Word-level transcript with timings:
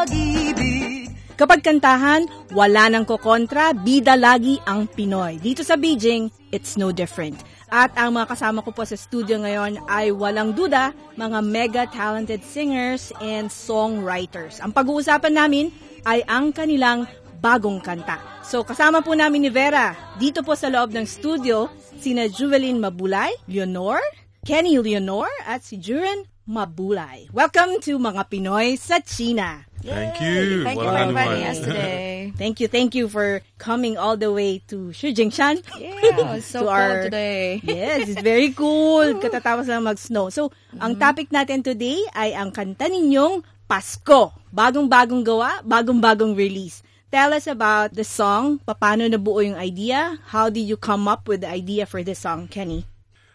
Pag-ibig 0.00 1.12
Kapag 1.36 1.64
kantahan, 1.64 2.28
wala 2.52 2.92
nang 2.92 3.08
kokontra, 3.08 3.72
bida 3.72 4.12
lagi 4.12 4.60
ang 4.68 4.84
Pinoy. 4.84 5.40
Dito 5.40 5.64
sa 5.64 5.72
Beijing, 5.72 6.28
it's 6.52 6.76
no 6.76 6.92
different. 6.92 7.40
At 7.72 7.96
ang 7.96 8.12
mga 8.12 8.36
kasama 8.36 8.60
ko 8.60 8.76
po 8.76 8.84
sa 8.84 8.92
studio 8.92 9.40
ngayon 9.40 9.80
ay 9.88 10.12
walang 10.12 10.52
duda, 10.52 10.92
mga 11.16 11.38
mega 11.40 11.82
talented 11.88 12.44
singers 12.44 13.08
and 13.24 13.48
songwriters. 13.48 14.60
Ang 14.60 14.76
pag-uusapan 14.76 15.32
namin 15.32 15.72
ay 16.04 16.20
ang 16.28 16.52
kanilang 16.52 17.08
bagong 17.40 17.80
kanta. 17.80 18.20
So 18.44 18.60
kasama 18.60 19.00
po 19.00 19.16
namin 19.16 19.48
ni 19.48 19.48
Vera 19.48 19.96
dito 20.20 20.44
po 20.44 20.52
sa 20.52 20.68
loob 20.68 20.92
ng 20.92 21.08
studio 21.08 21.72
sina 21.96 22.28
Juvelin 22.28 22.84
Mabulay, 22.84 23.32
Leonor, 23.48 24.00
Kenny 24.44 24.76
Leonor 24.76 25.32
at 25.48 25.64
si 25.64 25.80
Juren 25.80 26.28
Mabulay. 26.44 27.32
Welcome 27.32 27.80
to 27.88 27.96
Mga 27.96 28.28
Pinoy 28.28 28.76
sa 28.76 29.00
China. 29.00 29.69
Thank 29.82 30.20
you. 30.20 30.64
Thank 30.64 30.78
you 30.80 30.88
for 30.88 30.98
inviting 30.98 31.44
us 31.46 31.58
today. 31.60 32.32
Thank 32.40 32.60
you, 32.60 32.68
thank 32.68 32.94
you 32.94 33.08
for 33.08 33.42
coming 33.58 33.98
all 33.98 34.16
the 34.16 34.32
way 34.32 34.62
to 34.72 34.94
Shijingshan. 34.96 35.60
Yeah, 35.76 35.98
it's 36.38 36.46
To 36.48 36.58
so 36.58 36.58
cold 36.64 36.72
our- 36.72 37.02
today. 37.08 37.60
Yes, 37.64 38.08
it's 38.08 38.22
very 38.22 38.52
cool. 38.56 39.18
Katatapos 39.20 39.68
lang 39.68 39.84
mag-snow. 39.84 40.30
So, 40.32 40.48
ang 40.78 40.96
topic 40.96 41.28
natin 41.28 41.60
today 41.60 42.00
ay 42.16 42.32
ang 42.32 42.48
kanta 42.54 42.88
ninyong 42.88 43.44
Pasko. 43.68 44.32
Bagong-bagong 44.54 45.20
gawa, 45.26 45.60
bagong-bagong 45.66 46.32
release. 46.32 46.80
Tell 47.10 47.34
us 47.34 47.44
about 47.50 47.92
the 47.92 48.06
song. 48.06 48.62
Paano 48.64 49.04
nabuo 49.04 49.42
yung 49.42 49.58
idea? 49.58 50.16
How 50.30 50.48
did 50.48 50.64
you 50.64 50.78
come 50.78 51.10
up 51.10 51.26
with 51.26 51.42
the 51.42 51.50
idea 51.50 51.84
for 51.84 52.00
this 52.06 52.22
song, 52.22 52.46
Kenny? 52.46 52.86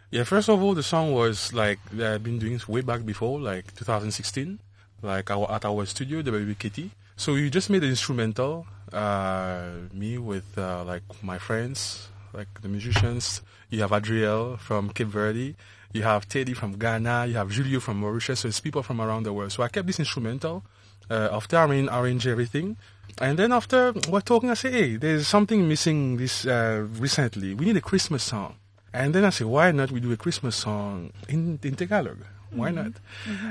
Yeah, 0.09 0.23
first 0.23 0.47
of 0.47 0.63
all, 0.63 0.73
the 0.73 0.85
song 0.85 1.11
was 1.11 1.52
like 1.52 1.77
I've 1.91 2.23
been 2.23 2.39
doing 2.39 2.55
this 2.55 2.65
way 2.69 2.80
back 2.81 3.03
before, 3.03 3.37
like 3.43 3.75
2016, 3.75 4.63
like 5.01 5.29
our, 5.31 5.51
at 5.51 5.65
our 5.65 5.85
studio, 5.85 6.21
the 6.21 6.31
Baby 6.31 6.55
Kitty. 6.55 6.91
So 7.15 7.33
we 7.33 7.49
just 7.49 7.69
made 7.69 7.83
an 7.83 7.89
instrumental, 7.89 8.67
uh, 8.91 9.69
me 9.93 10.17
with 10.17 10.57
uh, 10.57 10.83
like 10.83 11.03
my 11.23 11.37
friends, 11.37 12.09
like 12.33 12.61
the 12.61 12.67
musicians. 12.67 13.41
You 13.69 13.81
have 13.81 13.91
Adriel 13.91 14.57
from 14.57 14.89
Cape 14.89 15.07
Verde, 15.07 15.55
you 15.93 16.03
have 16.03 16.27
Teddy 16.27 16.53
from 16.53 16.77
Ghana, 16.77 17.27
you 17.27 17.35
have 17.35 17.52
Julio 17.52 17.79
from 17.79 17.97
Mauritius. 17.97 18.41
So 18.41 18.47
it's 18.47 18.59
people 18.59 18.83
from 18.83 18.99
around 19.02 19.23
the 19.23 19.33
world. 19.33 19.52
So 19.52 19.63
I 19.63 19.69
kept 19.69 19.87
this 19.87 19.99
instrumental. 19.99 20.63
Uh, 21.09 21.30
after 21.31 21.57
I 21.57 21.67
mean, 21.67 21.87
arrange 21.89 22.25
everything, 22.25 22.77
and 23.21 23.37
then 23.37 23.52
after 23.52 23.93
we're 24.09 24.21
talking, 24.21 24.49
I 24.49 24.55
say, 24.55 24.71
hey, 24.71 24.95
there's 24.97 25.27
something 25.27 25.67
missing 25.67 26.17
this 26.17 26.45
uh, 26.45 26.86
recently. 26.99 27.53
We 27.53 27.65
need 27.65 27.77
a 27.77 27.81
Christmas 27.81 28.23
song. 28.23 28.55
And 28.91 29.14
then 29.14 29.23
I 29.23 29.30
say, 29.30 29.45
why 29.45 29.71
not 29.71 29.91
we 29.91 29.99
do 29.99 30.11
a 30.11 30.17
Christmas 30.17 30.55
song 30.55 31.11
in, 31.30 31.59
in 31.64 31.75
Tagalog? 31.75 32.17
Why 32.55 32.71
not? 32.71 32.93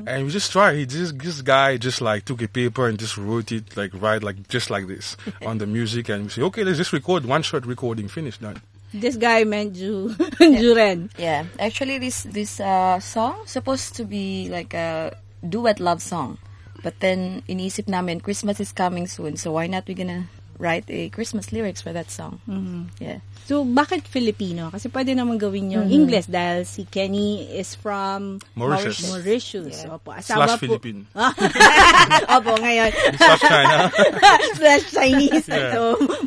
And 0.06 0.24
we 0.26 0.30
just 0.30 0.52
tried. 0.52 0.88
This 0.90 1.12
this 1.12 1.42
guy 1.42 1.76
just 1.76 2.00
like 2.00 2.24
took 2.24 2.42
a 2.42 2.48
paper 2.48 2.88
and 2.88 2.98
just 2.98 3.16
wrote 3.16 3.52
it 3.52 3.76
like 3.76 3.92
right 3.94 4.22
like 4.22 4.48
just 4.48 4.70
like 4.70 4.86
this 4.86 5.16
on 5.46 5.58
the 5.58 5.66
music, 5.66 6.08
and 6.08 6.24
we 6.24 6.30
say, 6.30 6.42
okay, 6.42 6.64
let's 6.64 6.78
just 6.78 6.92
record 6.92 7.24
one 7.24 7.42
shot 7.42 7.66
recording, 7.66 8.08
finish. 8.08 8.38
Done. 8.38 8.60
This 8.92 9.16
guy 9.16 9.44
meant 9.44 9.74
Ju 9.74 10.08
Juren. 10.38 11.10
Yeah, 11.18 11.46
actually, 11.58 11.98
this 11.98 12.22
this 12.24 12.60
uh, 12.60 13.00
song 13.00 13.42
supposed 13.46 13.96
to 13.96 14.04
be 14.04 14.48
like 14.48 14.72
a 14.74 15.16
duet 15.42 15.80
love 15.80 16.00
song, 16.00 16.38
but 16.82 17.00
then 17.00 17.42
in 17.48 17.58
inisip 17.58 17.88
namin 17.88 18.20
Christmas 18.20 18.60
is 18.60 18.72
coming 18.72 19.06
soon, 19.06 19.36
so 19.36 19.52
why 19.52 19.66
not 19.66 19.86
we 19.86 19.94
gonna 19.94 20.26
write 20.56 20.86
a 20.88 21.08
Christmas 21.08 21.50
lyrics 21.50 21.80
for 21.80 21.92
that 21.92 22.10
song? 22.10 22.40
Mm-hmm. 22.44 22.82
Yeah. 22.98 23.18
So, 23.44 23.60
bakit 23.62 24.08
Filipino? 24.08 24.72
Kasi 24.72 24.88
pwede 24.88 25.12
naman 25.12 25.36
gawin 25.36 25.68
yung 25.68 25.92
English 25.92 26.26
dahil 26.26 26.64
si 26.64 26.88
Kenny 26.88 27.44
is 27.52 27.76
from 27.76 28.40
Mauritius. 28.56 29.04
Mauritius. 29.04 29.84
Yeah. 29.84 29.92
Opo, 29.94 30.16
asawa 30.16 30.48
Slash 30.48 30.56
po. 30.56 30.62
Philippine. 30.64 31.04
Opo, 32.34 32.52
ngayon. 32.56 32.88
Slash 33.20 33.42
China. 33.42 33.76
Slash 34.56 34.84
Chinese. 34.90 35.44
Yeah. 35.44 35.72
So, 35.72 35.80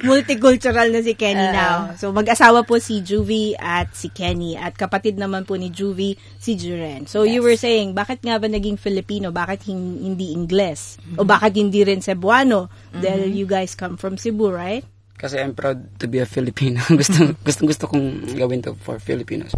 multicultural 0.05 0.93
na 0.93 1.01
si 1.01 1.13
Kenny 1.13 1.41
Ah. 1.41 1.53
now. 1.53 1.75
So, 1.97 2.13
mag-asawa 2.13 2.61
po 2.61 2.77
si 2.77 3.01
Juvie 3.01 3.57
at 3.57 3.93
si 3.93 4.09
Kenny. 4.09 4.53
At 4.53 4.77
kapatid 4.77 5.17
naman 5.17 5.41
po 5.41 5.57
ni 5.57 5.69
Juvie, 5.69 6.15
si 6.37 6.53
Juren. 6.53 7.05
So, 7.05 7.25
you 7.25 7.41
Yes. 7.41 7.45
were 7.45 7.57
saying, 7.57 7.87
bakit 7.93 8.21
nga 8.21 8.37
ba 8.37 8.45
naging 8.45 8.77
Filipino? 8.77 9.29
Bakit 9.29 9.65
hin- 9.65 10.05
hindi 10.05 10.31
Ingles? 10.31 11.01
O 11.17 11.25
bakit 11.25 11.57
hindi 11.57 11.81
rin 11.81 11.97
Cebuano? 11.97 12.69
Dahil 12.93 13.35
you 13.35 13.45
guys 13.45 13.75
come 13.75 13.97
from 13.97 14.15
Cebu, 14.15 14.49
right? 14.49 14.83
Kasi 15.17 15.41
I'm 15.41 15.57
proud 15.57 15.81
to 15.97 16.05
be 16.05 16.21
a 16.21 16.29
Filipino. 16.29 16.77
gusto, 16.93 17.33
gusto, 17.41 17.65
gusto 17.65 17.83
kong 17.89 18.37
gawin 18.37 18.61
to 18.61 18.77
for 18.77 19.01
Filipinos. 19.01 19.49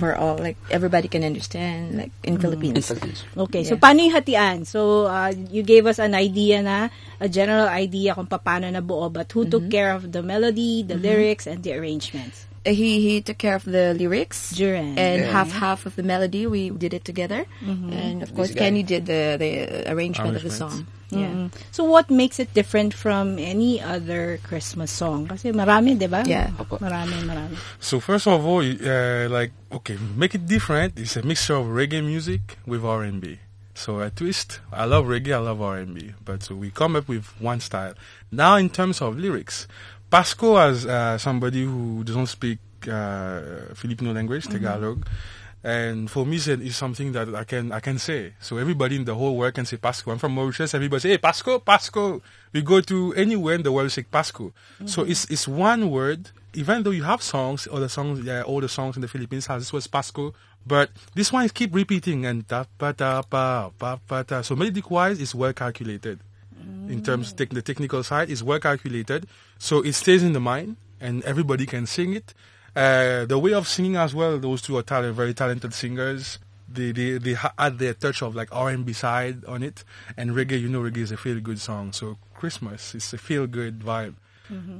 For 0.00 0.16
all 0.16 0.40
like 0.40 0.56
everybody 0.72 1.12
can 1.12 1.20
understand 1.20 2.00
like 2.00 2.12
In 2.24 2.34
in 2.34 2.40
Philippines. 2.40 2.88
Philippines. 2.88 3.20
Okay, 3.36 3.68
so 3.68 3.76
Yeah. 3.76 3.84
paano 3.84 4.00
yung 4.00 4.16
hatian? 4.16 4.56
So, 4.64 5.04
uh, 5.04 5.28
you 5.52 5.60
gave 5.60 5.84
us 5.84 6.00
an 6.00 6.16
idea 6.16 6.64
na, 6.64 6.88
a 7.20 7.28
general 7.28 7.68
idea 7.68 8.16
kung 8.16 8.32
paano 8.32 8.64
nabuo, 8.64 9.12
but 9.12 9.28
who 9.36 9.44
took 9.44 9.68
care 9.68 9.92
of 9.92 10.08
the 10.16 10.24
melody, 10.24 10.80
the 10.80 10.96
lyrics, 10.96 11.44
and 11.44 11.60
the 11.60 11.76
arrangements? 11.76 12.48
He 12.64 13.00
he 13.04 13.20
took 13.20 13.36
care 13.38 13.54
of 13.56 13.64
the 13.68 13.92
lyrics. 13.92 14.52
Juren. 14.56 14.96
and 14.96 15.20
Yeah. 15.20 15.30
half 15.32 15.52
half 15.52 15.84
of 15.84 15.96
the 15.96 16.02
melody 16.02 16.46
we 16.48 16.70
did 16.72 16.94
it 16.96 17.04
together 17.04 17.44
and 17.60 18.22
of 18.24 18.32
course 18.34 18.52
kenny 18.56 18.82
did 18.82 19.04
the 19.04 19.36
the 19.36 19.84
arrangement 19.92 20.36
of 20.36 20.42
the 20.42 20.48
Arrangements. 20.48 20.56
song 20.58 20.86
yeah 21.12 21.28
Mm. 21.30 21.52
So, 21.70 21.84
what 21.84 22.10
makes 22.10 22.40
it 22.42 22.50
different 22.58 22.90
from 22.96 23.38
any 23.38 23.78
other 23.78 24.40
Christmas 24.42 24.90
song? 24.90 25.28
Kasi 25.30 25.52
marami, 25.54 25.94
di 25.94 26.08
ba? 26.10 26.24
Yeah. 26.26 26.50
Marami, 26.82 27.22
marami. 27.22 27.54
So 27.78 28.00
first 28.02 28.26
of 28.26 28.42
all, 28.42 28.64
uh, 28.64 29.28
like 29.30 29.52
okay, 29.70 29.94
make 30.18 30.34
it 30.34 30.48
different. 30.50 30.98
It's 30.98 31.14
a 31.14 31.22
mixture 31.22 31.54
of 31.54 31.70
reggae 31.70 32.02
music 32.02 32.58
with 32.66 32.82
R&B. 32.82 33.38
So 33.78 34.00
a 34.02 34.10
twist. 34.10 34.58
I 34.74 34.86
love 34.90 35.06
reggae. 35.06 35.34
I 35.34 35.42
love 35.42 35.62
R&B. 35.62 36.14
But 36.24 36.42
so 36.42 36.54
we 36.58 36.70
come 36.74 36.94
up 36.98 37.06
with 37.06 37.30
one 37.38 37.58
style. 37.62 37.94
Now 38.34 38.54
in 38.58 38.66
terms 38.70 38.98
of 38.98 39.14
lyrics, 39.14 39.70
Pasco 40.14 40.54
as 40.58 40.86
uh, 40.86 41.18
somebody 41.18 41.64
who 41.64 42.04
doesn't 42.04 42.26
speak 42.26 42.60
uh, 42.86 43.74
Filipino 43.74 44.12
language, 44.12 44.46
Tagalog. 44.46 45.04
And 45.64 46.08
for 46.08 46.24
me, 46.24 46.36
it's 46.36 46.46
it's 46.46 46.76
something 46.76 47.10
that 47.10 47.34
I 47.34 47.42
can 47.42 47.72
I 47.72 47.80
can 47.80 47.98
say. 47.98 48.34
So 48.38 48.58
everybody 48.58 48.94
in 48.94 49.04
the 49.06 49.16
whole 49.16 49.34
world 49.36 49.54
can 49.54 49.64
say 49.66 49.76
Pasco. 49.76 50.12
I'm 50.12 50.18
from 50.18 50.30
Mauritius. 50.38 50.72
Everybody 50.72 51.00
say, 51.00 51.08
"Hey, 51.08 51.18
Pasco, 51.18 51.58
Pasco." 51.58 52.22
We 52.52 52.62
go 52.62 52.80
to 52.82 53.12
anywhere 53.14 53.56
in 53.56 53.64
the 53.64 53.72
world, 53.72 53.90
say 53.90 54.04
Pasco. 54.04 54.52
So 54.86 55.02
it's 55.02 55.26
it's 55.34 55.48
one 55.48 55.90
word. 55.90 56.30
Even 56.54 56.84
though 56.84 56.94
you 56.94 57.02
have 57.02 57.20
songs, 57.20 57.66
other 57.66 57.88
songs, 57.88 58.22
yeah, 58.22 58.42
all 58.42 58.60
the 58.60 58.68
songs 58.68 58.94
in 58.94 59.02
the 59.02 59.08
Philippines 59.08 59.48
has 59.50 59.62
this 59.66 59.72
was 59.72 59.88
Pasco, 59.88 60.32
but 60.64 60.90
this 61.18 61.32
one 61.32 61.44
is 61.44 61.50
keep 61.50 61.74
repeating 61.74 62.24
and 62.24 62.46
da 62.46 62.70
pa 62.78 62.92
da 62.92 63.22
pa 63.22 63.70
pa 63.76 63.98
pa 63.98 64.22
da. 64.22 64.42
So 64.46 64.54
melodic 64.54 64.88
wise, 64.94 65.18
is 65.18 65.34
well 65.34 65.52
calculated. 65.52 66.20
In 66.88 67.02
terms 67.02 67.32
of 67.32 67.36
the 67.36 67.62
technical 67.62 68.02
side, 68.02 68.30
is 68.30 68.42
well 68.42 68.60
calculated. 68.60 69.26
So 69.58 69.80
it 69.82 69.94
stays 69.94 70.22
in 70.22 70.32
the 70.32 70.40
mind, 70.40 70.76
and 71.00 71.22
everybody 71.24 71.66
can 71.66 71.86
sing 71.86 72.14
it. 72.14 72.34
Uh, 72.76 73.24
the 73.24 73.38
way 73.38 73.52
of 73.54 73.68
singing 73.68 73.96
as 73.96 74.14
well, 74.14 74.38
those 74.38 74.60
two 74.62 74.76
are 74.76 74.82
talent, 74.82 75.14
very 75.14 75.34
talented 75.34 75.72
singers. 75.72 76.38
They, 76.68 76.92
they, 76.92 77.18
they 77.18 77.36
add 77.58 77.78
their 77.78 77.94
touch 77.94 78.22
of 78.22 78.34
like 78.34 78.48
R&B 78.50 78.92
side 78.92 79.44
on 79.44 79.62
it. 79.62 79.84
And 80.16 80.32
reggae, 80.32 80.60
you 80.60 80.68
know 80.68 80.80
reggae 80.80 80.98
is 80.98 81.12
a 81.12 81.16
feel 81.16 81.40
good 81.40 81.60
song. 81.60 81.92
So 81.92 82.18
Christmas, 82.34 82.94
it's 82.94 83.12
a 83.12 83.18
feel 83.18 83.46
good 83.46 83.80
vibe. 83.80 84.14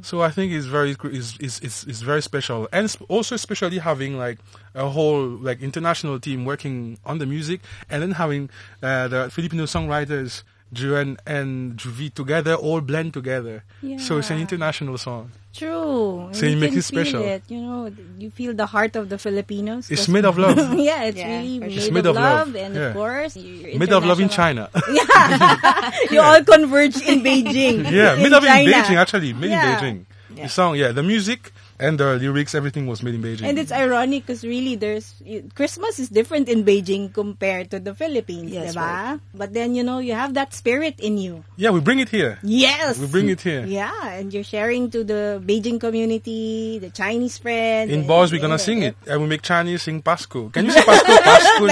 So 0.03 0.21
I 0.21 0.31
think 0.31 0.53
it's 0.53 0.67
very 0.67 0.95
is 1.05 1.39
is 1.39 1.59
is 1.61 1.85
is 1.85 2.03
very 2.03 2.21
special, 2.21 2.69
and 2.71 2.95
also 3.09 3.35
especially 3.35 3.79
having 3.79 4.19
like 4.19 4.39
a 4.75 4.91
whole 4.91 5.27
like 5.27 5.63
international 5.63 6.21
team 6.21 6.45
working 6.45 6.99
on 7.07 7.17
the 7.17 7.25
music, 7.25 7.63
and 7.89 8.03
then 8.03 8.11
having 8.13 8.51
uh, 8.83 9.09
the 9.09 9.31
Filipino 9.31 9.65
songwriters 9.65 10.43
Juan 10.79 11.17
and 11.27 11.77
Juvi 11.77 12.13
together, 12.13 12.55
all 12.55 12.81
blend 12.81 13.15
together. 13.15 13.65
Yeah. 13.83 13.99
So 13.99 14.19
it's 14.19 14.31
an 14.31 14.39
international 14.41 14.99
song. 14.99 15.31
True. 15.55 16.31
So 16.33 16.47
you 16.47 16.57
make 16.57 16.73
it 16.75 16.83
special. 16.83 17.23
It, 17.23 17.45
you 17.49 17.61
know, 17.63 17.89
you 18.19 18.31
feel 18.31 18.55
the 18.55 18.67
heart 18.67 18.97
of 18.97 19.09
the 19.09 19.19
Filipinos. 19.19 19.89
It's 19.91 20.09
made 20.09 20.25
of 20.25 20.37
love. 20.37 20.59
yeah, 20.79 21.05
it's 21.05 21.17
Yeah, 21.17 21.39
really 21.39 21.59
for 21.61 21.65
made, 21.67 21.73
sure. 21.73 21.83
It's 21.83 21.91
made 21.95 22.07
of, 22.07 22.17
of 22.17 22.23
love. 22.23 22.47
love, 22.49 22.57
and 22.57 22.75
Yeah. 22.75 22.83
of 22.91 22.95
course, 22.95 23.37
you're 23.37 23.79
Made 23.79 23.93
of 23.93 24.05
love 24.05 24.19
in 24.19 24.27
international. 24.27 24.69
China. 24.75 26.03
you 26.11 26.21
all 26.21 26.43
converge 26.43 26.97
in 27.07 27.23
Beijing. 27.23 27.87
yeah, 27.91 28.15
in 28.19 28.23
made 28.23 28.33
of 28.33 28.43
in 28.43 28.51
Beijing 28.67 28.97
actually, 28.99 29.33
made 29.33 29.51
Yeah. 29.51 29.79
in 29.87 30.05
Beijing. 30.35 30.43
The 30.43 30.49
song, 30.49 30.75
yeah, 30.75 30.91
the 30.91 31.03
music 31.05 31.53
and 31.79 31.99
the 31.99 32.17
lyrics, 32.17 32.55
everything 32.55 32.87
was 32.87 33.03
made 33.03 33.15
in 33.15 33.23
Beijing. 33.23 33.49
And 33.49 33.59
it's 33.59 33.73
ironic 33.73 34.27
because 34.27 34.45
really 34.45 34.77
there's 34.77 35.15
Christmas 35.55 35.99
is 35.99 36.09
different 36.09 36.49
in 36.49 36.65
Beijing 36.65 37.13
compared 37.13 37.71
to 37.73 37.81
the 37.81 37.95
Philippines, 37.95 38.51
yes, 38.51 38.77
right. 38.77 39.19
But 39.35 39.53
then 39.53 39.75
you 39.75 39.83
know 39.83 39.99
you 39.99 40.15
have 40.15 40.35
that 40.35 40.55
spirit 40.55 41.01
in 41.01 41.19
you. 41.19 41.45
Yeah, 41.57 41.71
we 41.71 41.81
bring 41.81 41.99
it 41.99 42.09
here. 42.09 42.39
Yes, 42.43 42.99
we 42.99 43.07
bring 43.07 43.29
it 43.29 43.41
here. 43.41 43.67
Yeah, 43.67 43.91
and 44.09 44.33
you're 44.33 44.45
sharing 44.47 44.91
to 44.91 45.03
the 45.03 45.43
Beijing 45.45 45.81
community, 45.81 46.79
the 46.79 46.91
Chinese 46.91 47.39
friends. 47.39 47.91
In 47.91 48.07
bars, 48.07 48.31
we're 48.31 48.41
gonna 48.41 48.59
sing 48.59 48.83
it. 48.83 48.97
and 49.07 49.21
we 49.21 49.27
make 49.27 49.43
Chinese 49.43 49.83
sing 49.83 50.01
Pasco. 50.03 50.51
Can 50.51 50.67
you 50.67 50.73
say 50.73 50.83
Pasco? 50.83 51.13
Pasco, 51.23 51.67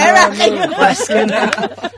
Pasco. 0.75 1.89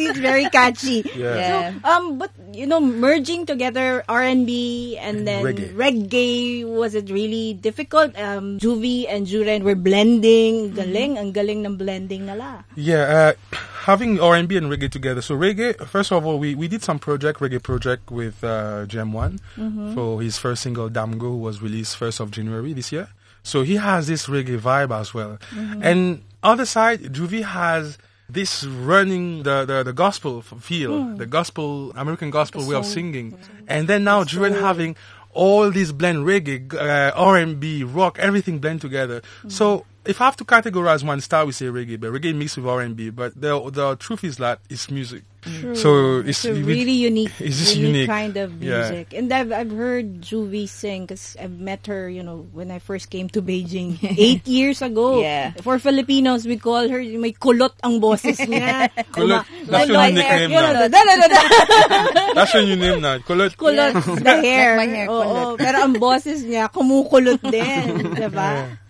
It's 0.00 0.18
very 0.18 0.48
catchy. 0.50 1.04
Yeah. 1.14 1.34
yeah. 1.36 1.72
So, 1.80 1.88
um, 1.88 2.18
but 2.18 2.30
you 2.52 2.66
know, 2.66 2.80
merging 2.80 3.46
together 3.46 4.04
R&B 4.08 4.98
and 4.98 5.26
then 5.26 5.44
reggae. 5.44 5.74
reggae 5.74 6.64
was 6.64 6.94
it 6.94 7.10
really 7.10 7.54
difficult? 7.54 8.16
Um, 8.18 8.58
and 8.60 9.26
Juren 9.26 9.62
were 9.62 9.74
blending. 9.74 10.70
Mm-hmm. 10.70 10.76
Galing. 10.76 11.18
Ang 11.18 11.32
galing 11.32 11.66
ng 11.66 11.76
blending 11.76 12.26
nala. 12.26 12.64
Yeah, 12.76 13.34
uh, 13.40 13.56
having 13.84 14.20
R&B 14.20 14.56
and 14.56 14.66
reggae 14.66 14.90
together. 14.90 15.22
So 15.22 15.36
reggae, 15.36 15.76
first 15.86 16.12
of 16.12 16.26
all, 16.26 16.38
we, 16.38 16.54
we 16.54 16.68
did 16.68 16.82
some 16.82 16.98
project, 16.98 17.40
reggae 17.40 17.62
project 17.62 18.10
with 18.10 18.42
uh, 18.44 18.86
Gem 18.86 19.12
One 19.12 19.40
mm-hmm. 19.56 19.94
for 19.94 20.20
his 20.20 20.38
first 20.38 20.62
single, 20.62 20.88
Damgo, 20.88 21.34
was 21.34 21.62
released 21.62 21.98
1st 21.98 22.20
of 22.20 22.30
January 22.30 22.72
this 22.72 22.92
year. 22.92 23.08
So 23.42 23.62
he 23.62 23.76
has 23.76 24.06
this 24.06 24.26
reggae 24.26 24.58
vibe 24.58 24.94
as 24.98 25.14
well. 25.14 25.38
Mm-hmm. 25.50 25.82
And 25.82 26.22
on 26.42 26.58
the 26.58 26.66
side, 26.66 27.00
Juvi 27.14 27.42
has– 27.42 27.98
this 28.32 28.64
running 28.64 29.42
the, 29.42 29.64
the, 29.64 29.82
the 29.82 29.92
gospel 29.92 30.42
feel, 30.42 30.92
mm. 30.92 31.18
the 31.18 31.26
gospel, 31.26 31.92
American 31.92 32.30
gospel 32.30 32.66
way 32.66 32.76
of 32.76 32.86
singing. 32.86 33.38
And 33.66 33.88
then 33.88 34.04
now 34.04 34.24
the 34.24 34.54
having 34.54 34.96
all 35.32 35.70
these 35.70 35.92
blend 35.92 36.26
reggae, 36.26 36.74
uh, 36.74 37.12
R&B, 37.14 37.84
rock, 37.84 38.18
everything 38.18 38.58
blend 38.58 38.80
together. 38.80 39.22
Mm. 39.44 39.52
So 39.52 39.86
if 40.04 40.20
I 40.20 40.24
have 40.24 40.36
to 40.36 40.44
categorize 40.44 41.04
one 41.04 41.20
star, 41.20 41.44
we 41.44 41.52
say 41.52 41.66
reggae, 41.66 42.00
but 42.00 42.10
reggae 42.10 42.34
mixed 42.34 42.56
with 42.56 42.66
R 42.66 42.80
and 42.80 42.96
B. 42.96 43.10
But 43.10 43.38
the 43.38 43.60
the 43.70 43.96
truth 43.96 44.24
is 44.24 44.38
that 44.38 44.60
it's 44.68 44.90
music. 44.90 45.24
True. 45.40 45.74
So 45.74 46.20
it's, 46.20 46.44
it's 46.44 46.58
really 46.60 46.92
unique. 46.92 47.32
It's 47.40 47.56
just 47.56 47.76
unique, 47.76 48.04
unique, 48.04 48.08
kind 48.08 48.36
of 48.36 48.60
music. 48.60 49.12
Yeah. 49.12 49.18
And 49.18 49.32
I've 49.32 49.52
I've 49.52 49.72
heard 49.72 50.20
Juvi 50.20 50.68
sing 50.68 51.04
because 51.04 51.36
I've 51.40 51.56
met 51.56 51.86
her. 51.88 52.08
You 52.08 52.22
know, 52.22 52.48
when 52.52 52.70
I 52.70 52.78
first 52.78 53.08
came 53.08 53.28
to 53.32 53.40
Beijing 53.40 53.96
eight 54.18 54.46
years 54.46 54.82
ago. 54.82 55.20
Yeah. 55.20 55.52
For 55.60 55.78
Filipinos, 55.78 56.44
we 56.44 56.56
call 56.56 56.88
her 56.88 57.00
may 57.00 57.32
kolot 57.32 57.72
ang 57.84 58.00
boses 58.00 58.36
niya. 58.50 58.88
Kolot. 59.12 59.44
That's 59.64 59.88
your 59.88 59.96
like 59.96 60.14
name 60.14 60.50
now. 60.50 60.88
That's 62.36 62.54
your 62.54 62.76
name 62.76 63.00
now. 63.00 63.18
Kolot. 63.24 63.56
Kulot. 63.56 63.96
The 63.96 64.36
hair. 64.44 64.76
Like 64.76 64.90
my 64.90 64.96
hair. 64.96 65.08
Oh, 65.08 65.20
oh. 65.20 65.24
Kulot. 65.24 65.58
Pero 65.60 65.76
ang 65.84 65.94
boses 65.96 66.44
niya 66.44 66.68
kumukulot 66.68 67.40
din, 67.40 68.12
diba? 68.12 68.68
Yeah. 68.68 68.89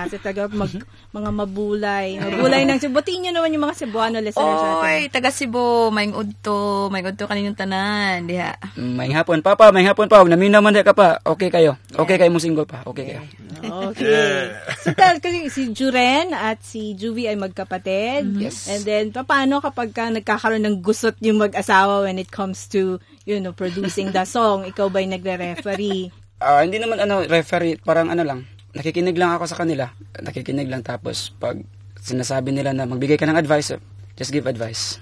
Francis, 0.00 0.24
taga 0.24 0.48
mag, 0.48 0.72
mga 1.12 1.30
mabulay. 1.34 2.16
Mabulay 2.16 2.64
ng 2.64 2.80
Cebu. 2.80 3.04
Batiin 3.04 3.28
nyo 3.28 3.32
naman 3.36 3.52
yung 3.52 3.64
mga 3.68 3.76
Cebuano 3.84 4.16
listeners 4.16 4.60
natin. 4.64 4.80
Oy, 4.80 5.00
taga 5.12 5.28
Cebu, 5.28 5.92
maing 5.92 6.16
udto, 6.16 6.88
maing 6.88 7.12
udto 7.12 7.28
kaninyong 7.28 7.58
tanan, 7.58 8.24
diha. 8.24 8.56
Maing 8.80 9.12
hapon, 9.12 9.44
papa, 9.44 9.68
maing 9.68 9.92
hapon 9.92 10.08
pa. 10.08 10.24
Namin 10.24 10.56
naman 10.56 10.72
ka 10.80 10.96
pa. 10.96 11.20
Okay 11.20 11.52
kayo. 11.52 11.76
Okay 11.92 12.16
kayo 12.16 12.32
mong 12.32 12.44
single 12.44 12.64
pa. 12.64 12.80
Okay 12.88 13.12
kayo. 13.12 13.20
Okay. 13.60 14.56
So, 14.80 14.96
tal, 14.96 15.20
kasi 15.20 15.52
si 15.52 15.68
Juren 15.76 16.32
at 16.32 16.64
si 16.64 16.96
Juvie 16.96 17.28
ay 17.28 17.36
magkapatid. 17.36 18.24
Mm-hmm. 18.24 18.40
Yes. 18.40 18.72
And 18.72 18.82
then, 18.88 19.04
paano 19.12 19.60
kapag 19.60 19.92
ka 19.92 20.08
nagkakaroon 20.08 20.64
ng 20.64 20.80
gusot 20.80 21.20
yung 21.20 21.36
mag-asawa 21.36 22.08
when 22.08 22.16
it 22.16 22.32
comes 22.32 22.64
to, 22.72 22.96
you 23.28 23.36
know, 23.36 23.52
producing 23.52 24.16
the 24.16 24.24
song? 24.24 24.64
Ikaw 24.64 24.88
ba'y 24.88 25.12
nagre-referee? 25.12 26.08
Ah, 26.40 26.56
uh, 26.56 26.60
hindi 26.64 26.80
naman 26.80 26.96
ano, 27.04 27.20
referee, 27.20 27.76
parang 27.84 28.08
ano 28.08 28.24
lang, 28.24 28.48
Nakikinig 28.72 29.14
lang 29.14 29.34
ako 29.34 29.44
sa 29.46 29.58
kanila. 29.58 29.90
Nakikinig 30.16 30.66
lang 30.66 30.80
tapos 30.80 31.34
pag 31.34 31.58
sinasabi 31.96 32.50
nila 32.50 32.70
na 32.70 32.84
magbigay 32.84 33.14
ka 33.14 33.26
ng 33.26 33.36
advice, 33.36 33.74
just 34.14 34.30
give 34.30 34.46
advice. 34.46 34.96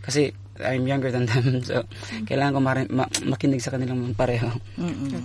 Kasi 0.00 0.32
I'm 0.56 0.86
younger 0.86 1.10
than 1.10 1.26
them, 1.26 1.58
so 1.68 1.82
kailangan 2.24 2.52
ko 2.52 2.60
mari- 2.60 2.90
ma- 2.90 3.10
makinig 3.22 3.58
sa 3.58 3.70
kanilang 3.70 4.14
pareho. 4.14 4.48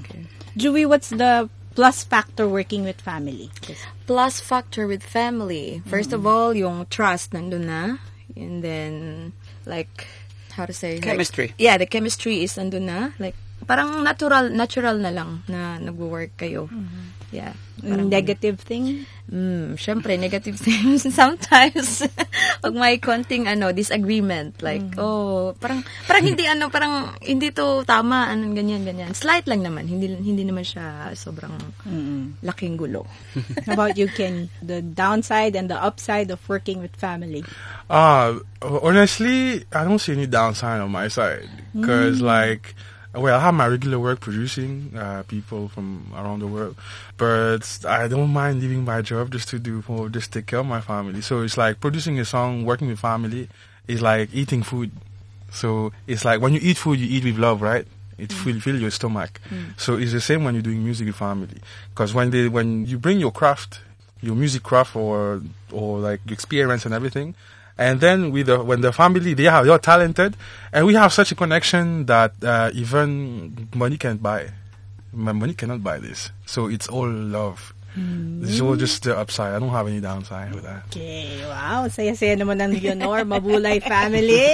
Okay. 0.01 0.25
Juvie, 0.53 0.85
what's 0.85 1.09
the 1.09 1.45
plus 1.73 2.03
factor 2.03 2.45
working 2.45 2.83
with 2.83 2.99
family? 2.99 3.47
Plus 4.05 4.41
factor 4.41 4.83
with 4.83 4.99
family. 4.99 5.79
First 5.85 6.11
of 6.11 6.25
all, 6.25 6.51
yung 6.51 6.89
trust 6.89 7.31
nandun 7.31 7.69
na. 7.69 8.01
And 8.35 8.59
then, 8.59 8.93
like, 9.63 10.09
how 10.53 10.65
to 10.65 10.73
say? 10.73 10.97
like- 10.97 11.05
Chemistry. 11.05 11.53
yeah, 11.57 11.77
the 11.77 11.85
chemistry 11.85 12.41
is 12.43 12.53
nandun 12.53 12.89
na. 12.89 13.13
Like, 13.17 13.37
parang 13.63 14.01
natural, 14.01 14.49
natural 14.49 14.97
na 14.97 15.09
lang 15.09 15.45
na 15.45 15.77
nagwo-work 15.77 16.35
kayo. 16.35 16.67
Yeah. 17.29 17.53
Parang, 17.79 18.09
Negative 18.09 18.57
thing? 18.59 19.05
Mm, 19.29 19.77
syempre, 19.77 20.17
negative 20.17 20.57
things. 20.67 21.05
Sometimes, 21.13 22.03
pag 22.59 22.73
may 22.73 22.97
konting, 22.97 23.45
ano, 23.45 23.71
disagreement, 23.71 24.59
like, 24.65 24.83
oh, 24.97 25.53
parang, 25.61 25.85
parang 26.09 26.25
hindi, 26.25 26.49
ano, 26.49 26.67
parang, 26.73 27.13
hindi 27.21 27.53
to 27.53 27.85
tama, 27.85 28.27
ano, 28.33 28.51
ganyan, 28.51 28.83
ganyan. 28.83 29.13
Slight 29.13 29.45
lang 29.45 29.61
naman. 29.61 29.85
Hindi, 29.85 30.11
hindi 30.17 30.43
naman 30.43 30.65
siya 30.65 31.13
sobrang 31.13 31.53
laking 32.41 32.75
gulo. 32.75 33.05
How 33.69 33.77
about 33.77 33.95
you, 33.95 34.09
Kenny? 34.09 34.49
The 34.65 34.81
downside 34.81 35.55
and 35.55 35.69
the 35.69 35.77
upside 35.77 36.33
of 36.33 36.41
working 36.49 36.81
with 36.81 36.97
family. 36.97 37.45
Uh, 37.87 38.41
honestly, 38.59 39.63
I 39.71 39.85
don't 39.85 40.01
see 40.01 40.17
any 40.17 40.27
downside 40.27 40.81
on 40.81 40.91
my 40.91 41.07
side. 41.07 41.47
Because, 41.71 42.19
like, 42.19 42.73
Uh, 43.15 43.21
well, 43.21 43.39
I 43.39 43.41
have 43.41 43.53
my 43.53 43.67
regular 43.67 43.99
work 43.99 44.19
producing 44.19 44.93
uh, 44.95 45.23
people 45.27 45.67
from 45.69 46.11
around 46.15 46.39
the 46.39 46.47
world. 46.47 46.75
But 47.17 47.79
I 47.87 48.07
don't 48.07 48.31
mind 48.31 48.61
leaving 48.61 48.85
my 48.85 49.01
job 49.01 49.31
just 49.31 49.49
to 49.49 49.59
do, 49.59 49.81
for, 49.81 50.09
just 50.09 50.31
take 50.31 50.45
care 50.45 50.59
of 50.59 50.65
my 50.65 50.81
family. 50.81 51.21
So 51.21 51.41
it's 51.41 51.57
like 51.57 51.79
producing 51.79 52.19
a 52.19 52.25
song, 52.25 52.65
working 52.65 52.87
with 52.87 52.99
family 52.99 53.49
is 53.87 54.01
like 54.01 54.29
eating 54.33 54.61
food. 54.63 54.91
So 55.51 55.91
it's 56.05 56.23
like 56.23 56.41
when 56.41 56.53
you 56.53 56.59
eat 56.61 56.77
food, 56.77 56.99
you 56.99 57.07
eat 57.07 57.23
with 57.23 57.37
love, 57.37 57.61
right? 57.61 57.85
It 58.19 58.29
mm. 58.29 58.43
fill 58.43 58.59
fill 58.59 58.79
your 58.79 58.91
stomach. 58.91 59.39
Mm. 59.49 59.79
So 59.79 59.97
it's 59.97 60.11
the 60.11 60.21
same 60.21 60.43
when 60.43 60.53
you're 60.53 60.61
doing 60.61 60.83
music 60.83 61.07
with 61.07 61.15
family. 61.15 61.57
Because 61.89 62.13
when 62.13 62.29
they 62.29 62.47
when 62.47 62.85
you 62.85 62.99
bring 62.99 63.19
your 63.19 63.31
craft, 63.31 63.79
your 64.21 64.35
music 64.35 64.61
craft 64.61 64.95
or 64.95 65.41
or 65.71 65.99
like 65.99 66.19
your 66.25 66.33
experience 66.33 66.85
and 66.85 66.93
everything, 66.93 67.33
and 67.79 68.03
then 68.03 68.35
with 68.35 68.51
the 68.51 68.59
when 68.59 68.83
the 68.83 68.91
family 68.91 69.31
they 69.33 69.47
are 69.47 69.63
you're 69.63 69.79
talented, 69.79 70.35
and 70.75 70.83
we 70.85 70.93
have 70.99 71.15
such 71.15 71.31
a 71.31 71.35
connection 71.39 72.05
that 72.11 72.35
uh, 72.43 72.69
even 72.75 73.69
money 73.73 73.95
can't 73.95 74.19
buy. 74.21 74.51
My 75.15 75.31
money 75.31 75.55
cannot 75.55 75.81
buy 75.81 75.97
this. 75.97 76.29
So 76.45 76.67
it's 76.67 76.91
all 76.91 77.07
love. 77.09 77.73
It's 78.43 78.61
all 78.61 78.77
just 78.77 79.03
the 79.03 79.17
upside. 79.17 79.55
I 79.55 79.59
don't 79.59 79.73
have 79.75 79.87
any 79.87 79.99
downside 79.99 80.55
with 80.55 80.63
that. 80.63 80.87
Okay, 80.87 81.41
wow. 81.43 81.83
Saya-saya 81.91 82.39
naman 82.39 82.61
ng 82.61 82.79
Leonor 82.79 83.27
Mabulay 83.27 83.83
family. 83.91 84.47